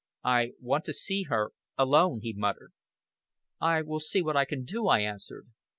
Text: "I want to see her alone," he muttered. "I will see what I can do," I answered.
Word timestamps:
"I 0.25 0.53
want 0.59 0.83
to 0.85 0.93
see 0.95 1.25
her 1.29 1.51
alone," 1.77 2.21
he 2.23 2.33
muttered. 2.33 2.73
"I 3.59 3.83
will 3.83 3.99
see 3.99 4.23
what 4.23 4.35
I 4.35 4.45
can 4.45 4.63
do," 4.63 4.87
I 4.87 5.01
answered. 5.01 5.49